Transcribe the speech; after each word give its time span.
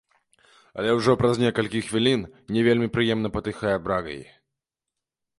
Але 0.83 0.93
ўжо 0.99 1.11
праз 1.19 1.41
некалькі 1.43 1.81
хвілін 1.89 2.23
не 2.55 2.63
вельмі 2.67 2.87
прыемна 2.95 3.31
патыхае 3.35 3.75
брагай. 3.89 4.19